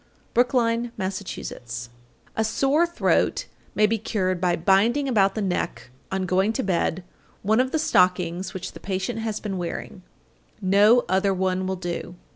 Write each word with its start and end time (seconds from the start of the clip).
Brookline, 0.33 0.91
Mass. 0.97 1.21
869. 1.21 1.93
A 2.35 2.43
sore 2.43 2.87
throat 2.87 3.45
may 3.75 3.85
be 3.85 3.99
cured 3.99 4.41
by 4.41 4.55
binding 4.55 5.07
about 5.07 5.35
the 5.35 5.43
neck 5.43 5.91
on 6.11 6.25
going 6.25 6.53
to 6.53 6.63
bed 6.63 7.03
one 7.43 7.59
of 7.59 7.69
the 7.69 7.77
stockings 7.77 8.51
which 8.55 8.71
the 8.71 8.79
patient 8.79 9.19
has 9.19 9.39
been 9.39 9.59
wearing 9.59 10.01
(no 10.59 11.05
other 11.07 11.35
one 11.35 11.67
will 11.67 11.75
do). 11.75 12.15